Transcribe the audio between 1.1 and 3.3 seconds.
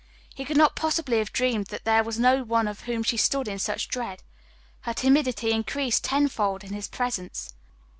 have dreamed that there was no one of whom she